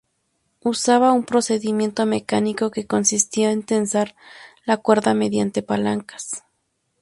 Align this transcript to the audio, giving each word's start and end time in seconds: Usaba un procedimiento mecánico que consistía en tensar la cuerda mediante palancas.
Usaba 0.63 1.11
un 1.13 1.25
procedimiento 1.25 2.07
mecánico 2.07 2.71
que 2.71 2.87
consistía 2.87 3.51
en 3.51 3.61
tensar 3.61 4.15
la 4.65 4.77
cuerda 4.77 5.13
mediante 5.13 5.61
palancas. 5.61 6.43